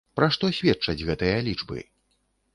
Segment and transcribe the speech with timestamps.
[0.19, 1.79] Пра што сведчаць гэтыя лічбы?